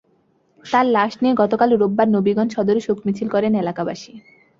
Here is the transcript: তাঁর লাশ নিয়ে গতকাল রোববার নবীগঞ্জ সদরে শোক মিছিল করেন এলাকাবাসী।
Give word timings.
তাঁর 0.63 0.85
লাশ 0.87 1.11
নিয়ে 1.21 1.39
গতকাল 1.41 1.69
রোববার 1.73 2.07
নবীগঞ্জ 2.09 2.49
সদরে 2.55 2.81
শোক 2.81 2.97
মিছিল 3.05 3.27
করেন 3.29 3.53
এলাকাবাসী। 3.55 4.13